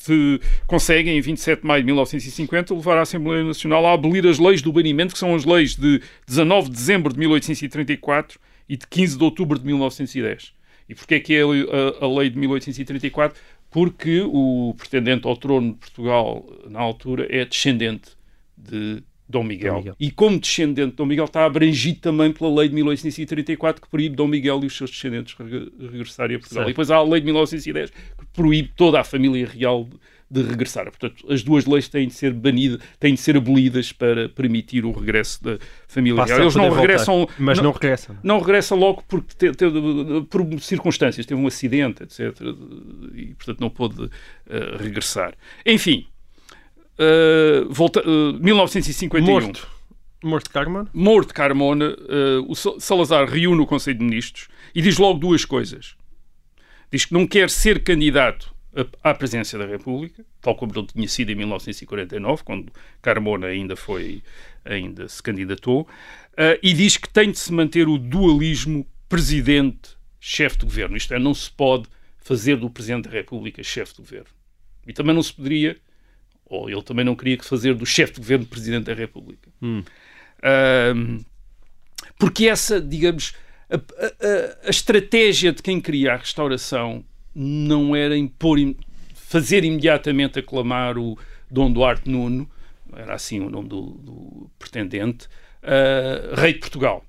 [0.67, 4.61] conseguem em 27 de maio de 1950 levar a Assembleia Nacional a abolir as leis
[4.63, 8.39] do banimento, que são as leis de 19 de dezembro de 1834
[8.69, 10.53] e de 15 de outubro de 1910.
[10.89, 13.41] E porquê é que é a, a- a lei de 1834?
[13.71, 18.11] Porque o pretendente ao trono de Portugal, na altura, é descendente
[18.57, 19.03] de
[19.33, 19.73] Dom Miguel.
[19.73, 19.97] Dom Miguel.
[19.99, 24.15] E como descendente de Dom Miguel está abrangido também pela lei de 1834 que proíbe
[24.15, 26.63] Dom Miguel e os seus descendentes reg- regressarem a Portugal.
[26.63, 26.69] Certo.
[26.69, 29.89] E depois há a lei de 1910 que proíbe toda a família real
[30.31, 30.85] de, regressar.
[30.87, 34.91] Portanto, as duas leis têm de ser banidas, têm de ser abolidas para permitir o
[34.91, 36.45] regresso da família Passa real.
[36.45, 36.89] Eles não poder voltar.
[36.93, 38.17] regressam, Mas não, regressam.
[38.23, 42.35] não regressa logo porque te- te- por circunstâncias, teve um acidente, etc.
[43.15, 44.09] E, portanto, não pôde
[44.49, 45.35] eh, regressar.
[45.67, 46.07] Enfim,
[47.03, 49.25] eh, volta, eh, 1951.
[49.41, 49.69] Morto.
[50.25, 50.87] Morto Carmen.
[50.95, 55.45] Morto Carmona, eh, o Sa- Salazar reúne o Conselho de Ministros e diz logo duas
[55.45, 55.97] coisas.
[56.93, 58.53] Diz que não quer ser candidato
[59.03, 64.23] à presidência da República, tal como ele tinha sido em 1949, quando Carmona ainda foi,
[64.65, 65.87] ainda se candidatou,
[66.37, 70.97] eh, e diz que tem de se manter o dualismo presidente-chefe de governo.
[70.97, 71.87] Isto é, não se pode
[72.19, 74.29] fazer do presidente da República chefe de governo.
[74.87, 75.77] E também não se poderia,
[76.55, 79.49] ou ele também não queria que fazer do chefe de governo presidente da República.
[80.43, 81.21] Ahm,
[82.19, 83.35] porque essa, digamos,
[83.71, 88.77] a, a- a- estratégia de quem queria a restauração não era impor, im-
[89.15, 91.17] fazer imediatamente aclamar o
[91.51, 92.49] Dom Duarte Nuno,
[92.95, 95.27] era assim o nome do, do pretendente,
[95.63, 97.05] ah, rei de Portugal.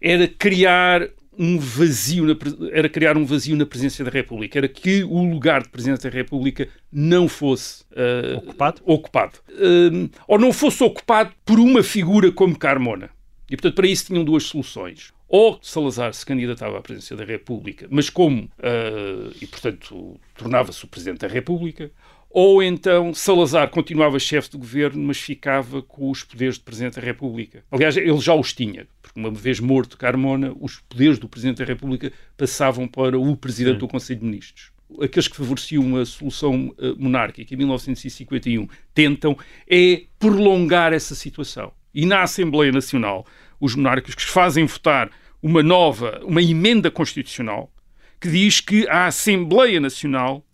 [0.00, 2.36] Era criar um vazio na,
[2.72, 6.16] era criar um vazio na presidência da República, era que o lugar de presidência da
[6.16, 8.82] República não fosse ah, Ocupado?
[8.84, 9.38] ocupado.
[9.50, 13.10] Hum, ou não fosse ocupado por uma figura como Carmona.
[13.50, 15.12] E, portanto, para isso tinham duas soluções.
[15.28, 20.88] Ou Salazar se candidatava à presidência da República, mas como, ah, e portanto, tornava-se o
[20.88, 21.90] Presidente da República,
[22.36, 27.00] ou então Salazar continuava chefe de governo, mas ficava com os poderes de Presidente da
[27.00, 27.64] República.
[27.70, 31.64] Aliás, ele já os tinha, porque uma vez morto Carmona, os poderes do Presidente da
[31.64, 36.92] República passavam para o Presidente do Conselho de Ministros aqueles que favoreciam a solução eh,
[36.96, 39.36] monárquica em 1951 tentam
[39.68, 41.72] é prolongar essa situação.
[41.92, 43.26] E na Assembleia Nacional,
[43.58, 45.10] os monárquicos fazem votar
[45.42, 47.72] uma nova, uma emenda constitucional
[48.20, 50.44] que diz que a Assembleia Nacional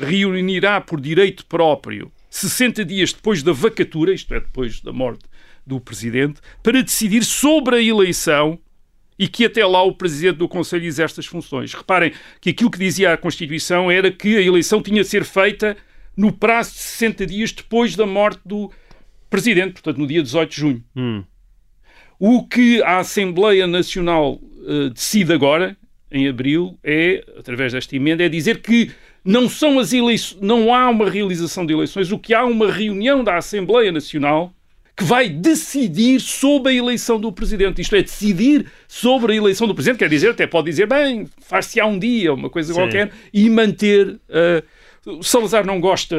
[0.00, 5.24] reunirá por direito próprio 60 dias depois da vacatura, isto é, depois da morte
[5.66, 8.58] do presidente, para decidir sobre a eleição
[9.18, 11.74] e que até lá o presidente do Conselho exerce as funções.
[11.74, 15.76] Reparem que aquilo que dizia a Constituição era que a eleição tinha de ser feita
[16.16, 18.70] no prazo de 60 dias depois da morte do
[19.28, 20.84] presidente, portanto, no dia 18 de junho.
[22.18, 25.76] O que a Assembleia Nacional eh, decide agora,
[26.10, 28.90] em abril, é, através desta emenda, é dizer que
[29.24, 33.22] não são as eleições, não há uma realização de eleições, o que há uma reunião
[33.22, 34.52] da Assembleia Nacional
[34.96, 37.80] que vai decidir sobre a eleição do Presidente.
[37.80, 41.80] Isto é, decidir sobre a eleição do Presidente, quer dizer, até pode dizer, bem, faz-se
[41.80, 42.80] á um dia, uma coisa Sim.
[42.80, 44.20] qualquer, e manter...
[45.06, 46.16] o Salazar não gosta,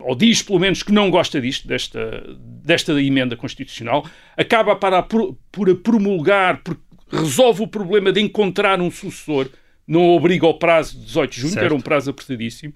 [0.00, 4.04] ou diz pelo menos que não gosta disto, desta, desta emenda constitucional,
[4.36, 9.48] acaba para, por, por a promulgar, porque resolve o problema de encontrar um sucessor,
[9.88, 11.64] não obriga ao prazo de 18 de junho, que Certo.
[11.64, 12.74] era um prazo apertadíssimo.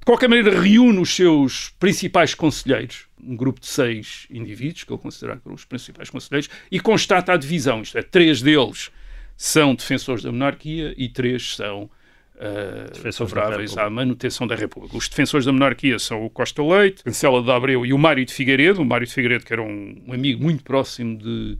[0.00, 5.24] De qualquer maneira, reúne os seus principais conselheiros, um grupo de seis indivíduos, que que
[5.24, 7.82] eram os principais conselheiros, e constata a divisão.
[7.82, 8.90] Isto é, três deles
[9.36, 11.90] são defensores da monarquia e três são
[12.36, 14.96] uh, favoráveis à manutenção da República.
[14.96, 18.32] Os defensores da monarquia são o Costa Leite, Cancela de Abreu e o Mário de
[18.32, 18.80] Figueiredo.
[18.80, 21.58] O Mário de Figueiredo, que era um, um amigo muito próximo de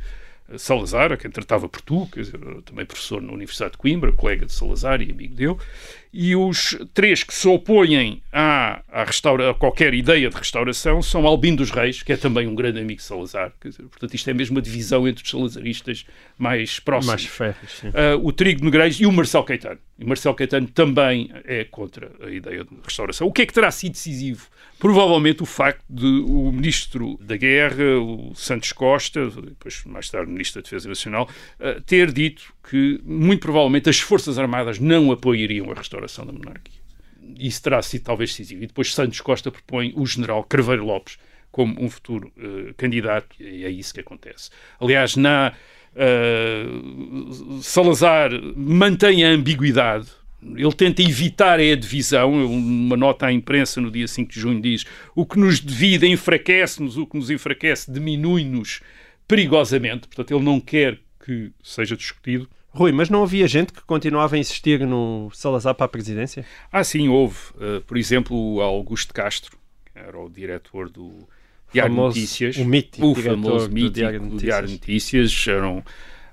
[0.56, 4.52] Salazar, a quem tratava por tu, dizer, também professor na Universidade de Coimbra, colega de
[4.52, 5.56] Salazar e amigo dele.
[6.12, 11.26] E os três que se opõem à, à restaura, a qualquer ideia de restauração são
[11.26, 13.52] Albino dos Reis, que é também um grande amigo de Salazar.
[13.62, 17.28] Dizer, portanto, isto é mesmo uma divisão entre os salazaristas mais próximos.
[17.38, 17.54] Mais.
[17.54, 19.78] Uh, o Trigo Negreiros e o Marcelo Caetano.
[19.98, 23.26] E Marcelo Caetano também é contra a ideia de restauração.
[23.26, 24.46] O que é que terá sido decisivo?
[24.78, 30.62] Provavelmente o facto de o Ministro da Guerra, o Santos Costa, depois mais tarde Ministro
[30.62, 35.74] da Defesa Nacional, uh, ter dito que muito provavelmente as Forças Armadas não apoiariam a
[35.74, 36.78] restauração da monarquia.
[37.38, 38.62] Isso terá sido talvez decisivo.
[38.62, 41.18] E depois Santos Costa propõe o General Carveiro Lopes
[41.50, 44.50] como um futuro uh, candidato, e é isso que acontece.
[44.78, 45.54] Aliás, na
[45.98, 50.06] Uh, Salazar mantém a ambiguidade.
[50.40, 52.44] Ele tenta evitar a divisão.
[52.44, 54.84] Uma nota à imprensa no dia 5 de junho diz:
[55.16, 58.80] o que nos divide enfraquece-nos, o que nos enfraquece diminui-nos
[59.26, 60.06] perigosamente.
[60.06, 62.48] Portanto, ele não quer que seja discutido.
[62.70, 66.44] Rui, mas não havia gente que continuava a insistir no Salazar para a presidência?
[66.70, 67.36] Ah, sim, houve.
[67.54, 71.26] Uh, por exemplo, o Augusto Castro, que era o diretor do
[71.72, 72.56] Diário famoso, Notícias.
[72.56, 74.48] O mítico o famoso do mítico Diário do Notícias.
[74.48, 75.46] Diário Notícias.
[75.48, 75.82] Era um,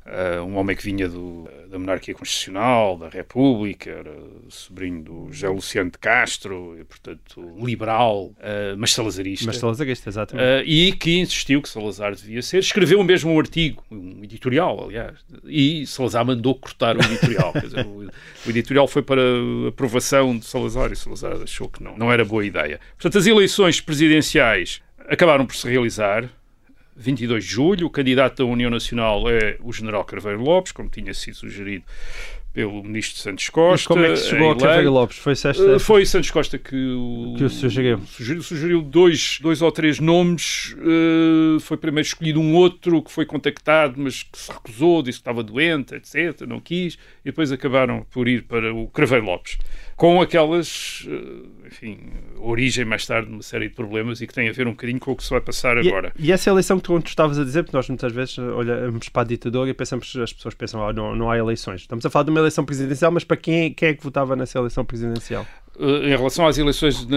[0.06, 4.16] uh, um homem que vinha do, da monarquia constitucional, da República, era
[4.50, 9.46] sobrinho do José Luciano de Castro, e, portanto, liberal, uh, mas salazarista.
[9.48, 10.46] Mas salazarista, exatamente.
[10.46, 12.60] Uh, e que insistiu que Salazar devia ser.
[12.60, 17.54] Escreveu mesmo um artigo, um editorial, aliás, e Salazar mandou cortar o editorial.
[17.62, 18.08] Dizer, o,
[18.46, 19.22] o editorial foi para
[19.68, 22.80] aprovação de Salazar e Salazar achou que não, não era boa ideia.
[22.98, 26.30] Portanto, as eleições presidenciais acabaram por se realizar.
[26.96, 31.14] 22 de julho, o candidato da União Nacional é o general Carveiro Lopes, como tinha
[31.14, 31.84] sido sugerido
[32.56, 33.72] pelo ministro Santos Costa.
[33.74, 34.94] Mas como é que se chegou é ao Carreiro eleito.
[34.94, 35.18] Lopes?
[35.18, 35.50] Foi esta...
[35.76, 38.00] Uh, Foi Santos Costa que o, Que o sugeriu.
[38.08, 40.74] sugeriu, sugeriu dois, dois ou três nomes.
[40.78, 45.22] uh, foi primeiro escolhido um outro que foi contactado, mas que se recusou, disse que
[45.22, 46.48] estava doente, etc.
[46.48, 46.94] Não quis.
[46.94, 49.58] E depois acabaram por ir para o Craveiro Lopes.
[49.96, 52.00] Com aquelas, uh, enfim,
[52.38, 55.00] origem mais tarde de uma série de problemas e que tem a ver um bocadinho
[55.00, 56.12] com o que se vai passar E- agora.
[56.20, 59.22] E, essa eleição que tu, tu estavas a dizer, porque nós muitas vezes olhamos para
[59.22, 61.82] a ditadura e pensamos, as pessoas pensam, ah, não, não há eleições.
[61.82, 64.60] Estamos a falar de uma eleição presidencial, mas para quem, quem é que votava nessa
[64.60, 65.48] eleição presidencial?
[65.78, 67.08] Uh, em relação às eleições,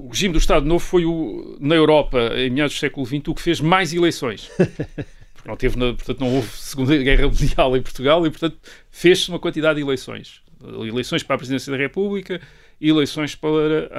[0.00, 3.34] o regime do Estado Novo foi o, na Europa, em meados do século XX, o
[3.34, 4.48] que fez mais eleições.
[5.34, 8.58] Porque não teve, portanto, não houve Segunda Guerra Mundial em Portugal e, portanto,
[8.90, 10.40] fez-se uma quantidade de eleições.
[10.86, 12.40] Eleições para a Presidência da República
[12.80, 13.90] e eleições para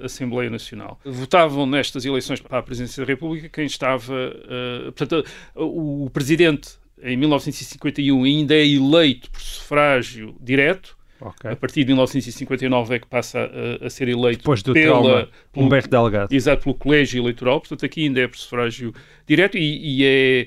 [0.00, 1.00] a Assembleia Nacional.
[1.04, 4.12] Votavam nestas eleições para a Presidência da República quem estava...
[4.14, 6.70] uh, portanto, o, Presidente,
[7.02, 11.50] em 1951, ainda é eleito por sufrágio direto, Ok.
[11.50, 15.28] a partir de 1959 é que passa a, a ser eleito Depois do pela, trauma,
[15.52, 16.32] pelo, Humberto Delgado.
[16.32, 18.94] exato, pelo colégio eleitoral, portanto aqui ainda é por sufrágio
[19.26, 20.46] direto e, e é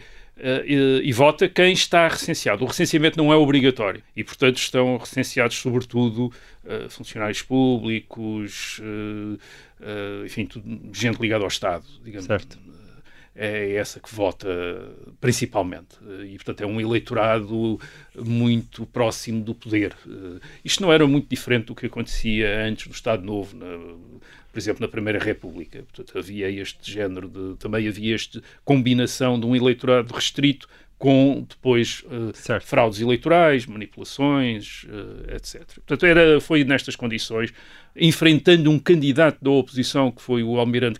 [0.66, 2.64] e, e vota quem está recenseado.
[2.64, 6.32] O recenseamento não é obrigatório e, portanto, estão recenseados, sobretudo,
[6.66, 9.38] eh, funcionários públicos, eh,
[9.82, 12.26] eh, enfim, tudo- gente ligada ao Estado, digamos.
[12.26, 12.58] Certo.
[13.34, 14.48] É essa que vota
[15.22, 15.96] principalmente.
[16.28, 17.80] E, portanto, é um eleitorado
[18.16, 19.96] muito próximo do poder.
[20.06, 23.96] Eh, Isto não era muito diferente do que acontecia antes do Estado Novo, na-
[24.52, 25.84] por exemplo, na Primeira República.
[25.84, 27.58] Portanto, havia este género de.
[27.58, 30.68] Também havia esta combinação de um eleitorado restrito
[31.02, 32.64] com depois Certo.
[32.68, 35.66] fraudes eleitorais, manipulações, eh, etc.
[35.74, 37.52] Portanto, era, foi nestas condições,
[37.96, 41.00] enfrentando um candidato da oposição, que foi o almirante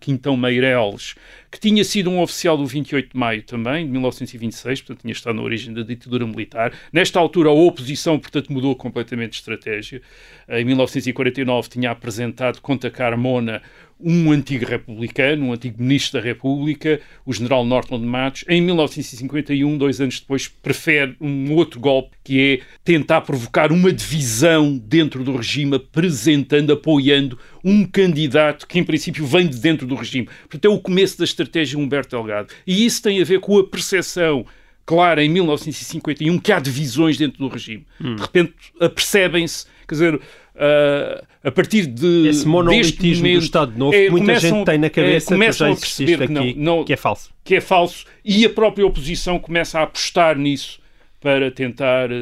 [0.00, 1.14] Quintão Meireles,
[1.50, 5.36] que tinha sido um oficial do 28 de maio também, de 1926, portanto tinha estado
[5.36, 6.72] na origem da ditadura militar.
[6.92, 10.00] Nesta altura a oposição, portanto, mudou completamente de estratégia.
[10.48, 13.62] Em 1949 tinha apresentado contra Carmona
[14.02, 18.44] um antigo republicano, um antigo ministro da República, o general Norton Matos.
[18.48, 24.76] Em 1951, dois anos depois, prefere um outro golpe, que é tentar provocar uma divisão
[24.76, 25.76] dentro do regime,
[26.22, 30.28] apresentando, apoiando um candidato que, em princípio, vem de dentro do regime.
[30.48, 32.48] Portanto, é o começo da estratégia Humberto Delgado.
[32.66, 34.46] E isso tem a ver com a percepção
[34.86, 37.86] clara em 1951 que há divisões dentro do regime.
[38.00, 40.20] De repente, apercebem-se, quer dizer,
[40.56, 44.66] ah, a partir de Esse monolitismo momento, do Estado Novo é, que muita começam- gente
[44.66, 47.30] tem na cabeça, é, começam já a perceber insististe que não, não- que é falso.
[47.44, 50.80] que é falso e a própria oposição começa a apostar nisso
[51.20, 52.16] para tentar eh,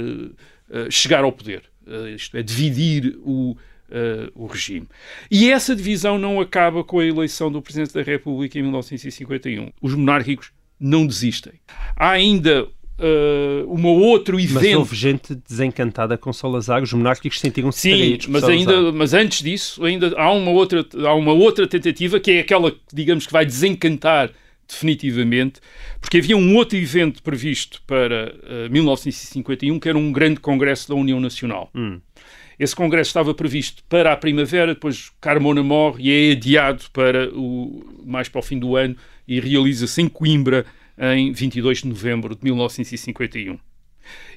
[0.71, 1.63] eh, chegar ao poder,
[2.15, 3.57] isto é, dividir o,
[3.91, 4.87] eh, o regime.
[5.31, 9.71] E essa divisão não acaba com a eleição do Presidente da República em 1951.
[9.81, 11.55] Os monárquicos não desistem.
[11.97, 12.69] Há ainda
[13.03, 14.79] eh, um outro Mas evento.
[14.79, 20.15] houve gente desencantada com Salazar, os monárquicos sentiram-se Sim, mas, ainda, mas antes disso, ainda
[20.19, 24.31] há uma, outra, há uma outra tentativa que é aquela, digamos, que vai desencantar
[24.69, 25.61] definitivamente,
[26.01, 30.95] porque havia um outro evento previsto para eh, 1951, que era um grande congresso da
[30.95, 31.71] União Nacional.
[31.75, 32.01] Hum.
[32.61, 37.83] Esse congresso estava previsto para a primavera, depois Carmona morre e é adiado para o,
[38.05, 38.95] mais para o fim do ano
[39.27, 40.67] e realiza-se em Coimbra
[41.17, 43.59] em 22 de novembro de 1951.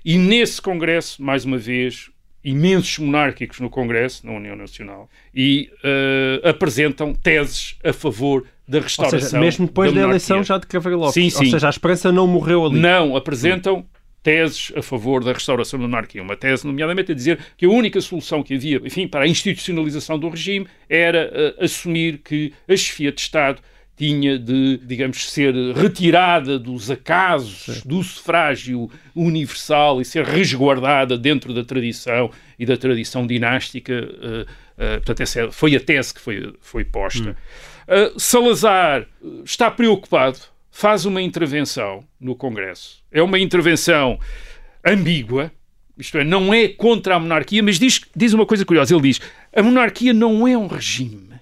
[0.05, 2.09] E nesse congresso, mais uma vez,
[2.41, 9.19] imensos monárquicos no Congresso, na União Nacional, e uh, apresentam teses a favor da restauração.
[9.19, 11.13] Ou seja, mesmo depois da, da eleição já de Cavaco Lopes.
[11.13, 11.45] Sim, sim.
[11.45, 12.79] Ou seja, a esperança não morreu ali.
[12.79, 13.85] Não, apresentam
[14.23, 16.23] teses a favor da restauração da monarquia.
[16.23, 20.17] Uma tese, nomeadamente, a dizer que a única solução que havia, enfim, para a institucionalização
[20.17, 23.61] do regime era uh, assumir que a chefia de Estado
[23.95, 27.81] tinha de, digamos, ser retirada dos acasos Sim.
[27.87, 33.93] do sufrágio universal e ser resguardada dentro da tradição e da tradição dinástica.
[33.93, 37.29] Uh, uh, portanto, essa foi a tese que foi, foi posta.
[37.29, 38.15] Hum.
[38.15, 39.05] Uh, Salazar
[39.43, 40.39] está preocupado,
[40.73, 43.01] faz uma intervenção no Congresso.
[43.09, 44.19] É uma intervenção
[44.85, 45.49] ambígua,
[45.97, 48.93] isto é, não é contra a monarquia, mas diz, diz uma coisa curiosa.
[48.93, 49.21] Ele diz:
[49.55, 51.33] a monarquia não é um regime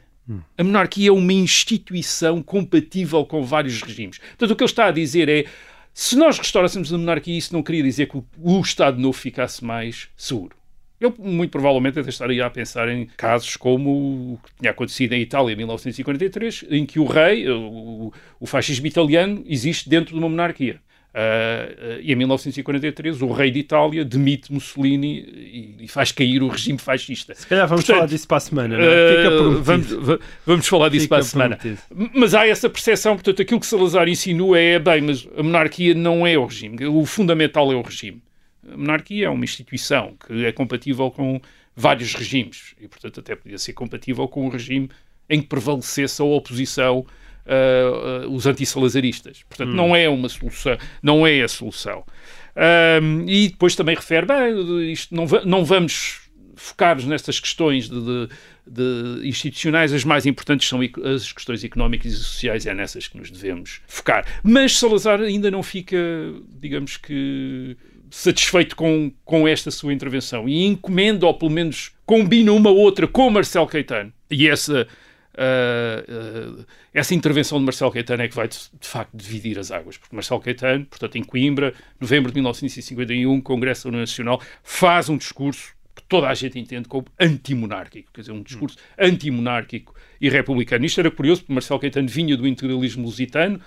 [0.58, 4.18] a monarquia é uma instituição compatível com vários regimes.
[4.20, 5.46] Portanto, o que ele está a dizer é
[5.94, 10.08] se nós restaurássemos a monarquia, isso não queria dizer que o, Estado Novo ficasse mais
[10.16, 10.56] seguro.
[11.02, 15.22] Eu, muito provavelmente, até estaria a pensar em casos como o que tinha acontecido em
[15.22, 20.30] Itália em 1943, em que o rei, o, o fascismo italiano, existe dentro de uma
[20.30, 20.80] monarquia.
[21.12, 26.42] Uh, uh, e em 1943 o rei de Itália demite Mussolini e, e faz cair
[26.42, 27.36] o regime fascista.
[27.36, 29.28] Se calhar vamos Portanto, falar disso para a semana, não é?
[29.28, 29.88] Uh, vamos,
[30.46, 31.58] vamos falar disso Fica para a semana.
[31.58, 31.82] Prometido.
[32.14, 36.26] Mas há essa percepção, portanto, aquilo que Salazar insinua é, bem, mas a monarquia não
[36.26, 38.22] é o regime, o fundamental é o regime.
[38.70, 41.42] A monarquia é uma instituição que é compatível com
[41.76, 44.90] vários regimes e, portanto, até podia ser compatível com um regime
[45.30, 49.44] em que prevalecesse a oposição uh, uh, os antissalazaristas.
[49.44, 49.76] Portanto, hum.
[49.76, 52.04] não é uma solução, não é a solução.
[53.28, 56.22] e depois também refere, bem, isto não, não vamos
[56.62, 58.30] focar-nos nestas questões de, de,
[58.68, 63.32] de, institucionais, as mais importantes são as questões económicas e sociais, é nessas que nos
[63.32, 64.26] devemos focar.
[64.44, 65.98] Mas Salazar ainda não fica,
[66.60, 67.76] digamos que,
[68.12, 73.30] satisfeito com, com esta sua intervenção e encomenda, ou pelo menos combina uma outra com
[73.30, 74.14] Marcelo Caetano.
[74.30, 74.88] E essa
[75.32, 79.72] Uh, uh, essa intervenção de Marcelo Caetano é que vai de, de, facto dividir as
[79.72, 85.74] águas, porque Marcelo Caetano, portanto, em Coimbra, novembro de 1951, Congresso Nacional, faz um discurso
[85.96, 90.86] que toda a gente entende como antimonárquico, quer dizer, um discurso antimonárquico e republicano.
[90.86, 93.62] Isto era curioso, porque Marcelo Caetano vinha do integralismo lusitano,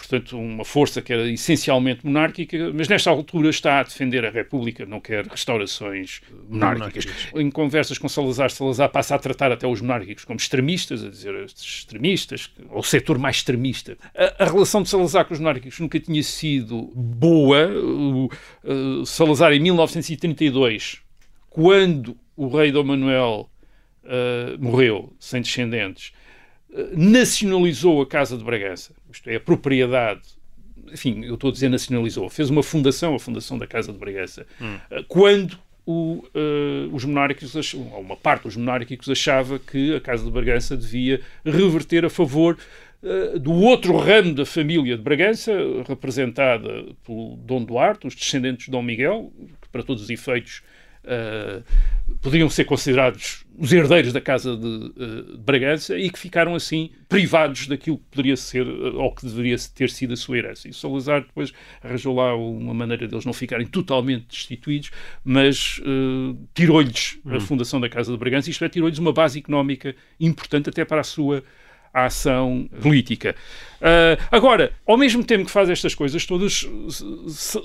[0.00, 4.86] portanto, uma força que era essencialmente monárquica, mas nesta altura está a defender a República,
[4.86, 7.28] não quer restaurações monárquicas.
[7.34, 11.34] Em conversas com Salazar, Salazar passa a tratar até os monárquicos como extremistas, a dizer
[11.44, 13.96] estes extremistas, ou o setor mais extremista.
[14.14, 17.68] A, a, relação de Salazar com os monárquicos nunca tinha sido boa.
[17.68, 18.30] O,
[18.64, 21.00] uh, Salazar, em 1932,
[21.48, 23.50] quando o rei Dom Manuel
[24.04, 26.12] uh, morreu, sem descendentes,
[26.94, 30.40] nacionalizou a Casa de Bragança, isto é, a propriedade
[30.92, 34.46] enfim, eu estou a dizer nacionalizou, fez uma fundação, a Fundação da Casa de Bragança,
[34.60, 34.76] hum.
[34.90, 40.24] Eh, quando o, uh, os monárquicos, ou uma parte dos monárquicos achava que a Casa
[40.24, 42.56] de Bragança devia reverter a favor
[43.02, 45.52] uh, do outro ramo da família de Bragança,
[45.88, 50.62] representada pelo Dom Duarte, os descendentes de Dom Miguel, que para todos os efeitos
[51.04, 51.62] uh,
[52.20, 56.90] poderiam ser considerados os herdeiros da Casa de, uh, de, Bragança e que ficaram assim
[57.08, 60.68] privados daquilo que poderia ser uh, ou que deveria ter sido a sua herança.
[60.68, 64.90] E Salazar depois arranjou lá uma maneira deles não ficarem totalmente destituídos,
[65.24, 67.40] mas uh, tirou-lhes a hum.
[67.40, 71.04] fundação da Casa de Bragança, isto é, tirou-lhes uma base económica importante até para a
[71.04, 71.42] sua
[71.92, 73.34] a ação política.
[73.80, 76.68] Uh, agora, ao mesmo tempo que faz estas coisas todas,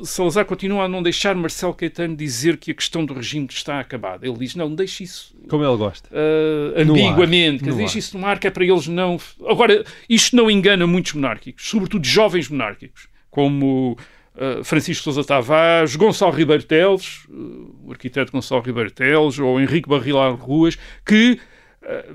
[0.03, 4.25] Salazar continua a não deixar Marcelo Caetano dizer que a questão do regime está acabada.
[4.25, 5.35] Ele diz, não, deixe isso...
[5.49, 6.09] Como ele gosta.
[6.09, 7.69] Uh, ambiguamente.
[7.69, 7.75] Ar.
[7.75, 9.19] Deixe isso no ar, que é para eles não...
[9.45, 13.97] Agora, isto não engana muitos monárquicos, sobretudo jovens monárquicos, como...
[14.37, 20.35] Uh, Francisco Sousa Tavares, Gonçalo Ribeiro Teles, o arquiteto Gonçalo Ribeiro Teles, ou Henrique Barrilar
[20.35, 21.39] Ruas, que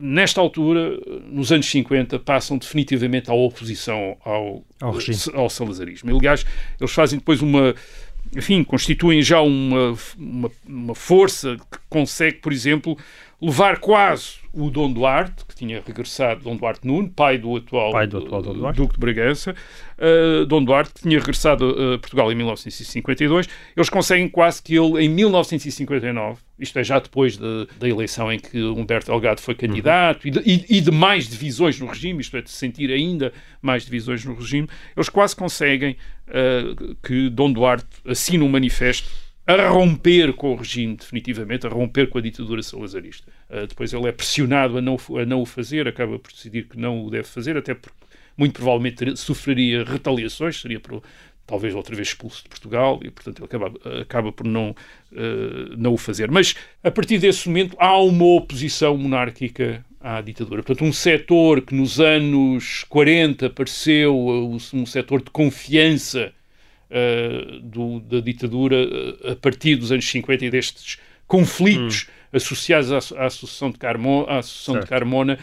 [0.00, 0.98] nesta altura,
[1.30, 4.94] nos anos 50, passam definitivamente à oposição ao, ao,
[5.34, 6.16] ao salazarismo.
[6.16, 6.44] aliás,
[6.78, 7.74] eles fazem depois uma.
[8.36, 12.96] Enfim, constituem já uma, uma, uma força que consegue, por exemplo,
[13.40, 18.06] levar quase o Dom Duarte, que tinha regressado, Dom Duarte Nuno, pai do atual, pai
[18.06, 18.76] do atual Dom Duarte.
[18.76, 19.54] Duque de Bragança,
[19.96, 23.48] uh, Dom Duarte, que tinha regressado a uh, Portugal em 1952.
[23.76, 28.38] Eles conseguem quase que ele, em 1959, isto é já depois de, da eleição em
[28.38, 30.30] que Humberto Delgado foi candidato, uhum.
[30.44, 33.32] e, de, e, de, mais divisões no regime, isto é, de sentir ainda
[33.62, 35.96] mais divisões no regime, eles quase conseguem
[36.28, 39.08] uh, que Dom Duarte assine um manifesto
[39.46, 43.30] a romper com o regime, definitivamente, a romper com a ditadura salazarista.
[43.48, 46.78] Uh, depois ele é pressionado a não, a não o fazer, acaba por decidir que
[46.78, 47.98] não o deve fazer, até porque
[48.36, 51.02] muito provavelmente sofreria retaliações, seria por,
[51.46, 55.94] talvez outra vez expulso de Portugal, e portanto ele acaba, acaba por não, uh, não
[55.94, 56.30] o fazer.
[56.30, 60.62] Mas a partir desse momento há uma oposição monárquica à ditadura.
[60.62, 64.16] Portanto, um setor que nos anos 40 pareceu
[64.72, 66.32] um setor de confiança
[66.90, 72.36] uh, do, da ditadura uh, a partir dos anos 50 e destes conflitos hum.
[72.36, 75.38] associados à, à, Associação, de, Carmo, à Associação de Carmona,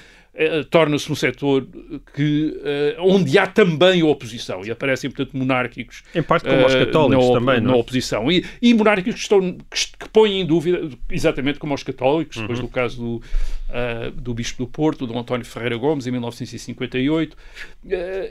[0.69, 1.67] torna-se um setor
[2.13, 2.55] que,
[2.99, 6.03] onde há também oposição e aparecem, portanto, monárquicos.
[6.13, 7.71] Em parte como os católicos na, também, não?
[7.71, 7.79] Na é?
[7.79, 8.31] oposição.
[8.31, 9.57] E, e monárquicos que, estão,
[9.99, 12.43] que, põem em dúvida, exatamente como os católicos, uhum.
[12.43, 17.33] depois do caso do, uh, do Bispo do Porto, Dom António Ferreira Gomes, em 1958,
[17.33, 17.37] uh,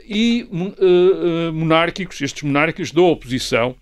[0.07, 3.75] e uh, monárquicos, estes monárquicos da oposição,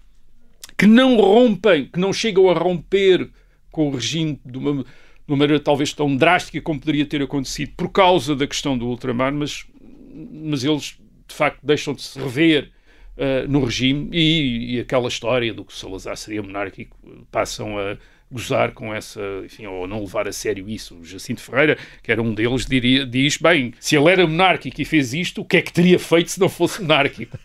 [0.78, 3.30] que não rompem, que não chegam a romper
[3.72, 4.86] com o regime de uma,
[5.26, 8.88] de uma maneira talvez tão drástica como poderia ter acontecido por causa da questão do
[8.88, 9.66] ultramar, mas,
[10.14, 10.98] mas eles
[11.28, 12.72] de facto deixam de se rever
[13.18, 16.98] uh, no regime e, e, aquela história do que Salazar seria monárquico
[17.32, 17.98] passam a
[18.32, 20.96] gozar com essa, enfim, ou não levar a sério isso.
[20.96, 24.86] O Jacinto Ferreira, que era um deles, diria, diz, bem, se ele era monárquico e
[24.86, 27.38] fez isto, o que é que teria feito se não fosse monárquico?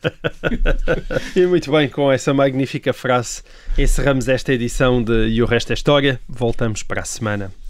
[1.37, 3.43] e muito bem, com essa magnífica frase,
[3.79, 6.21] encerramos esta edição de E o Resto é História.
[6.29, 7.53] Voltamos para a semana.